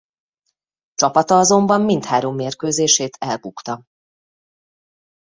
Csapata 0.93 1.37
azonban 1.37 1.81
mindhárom 1.81 2.35
mérkőzését 2.35 3.15
elbukta. 3.19 3.83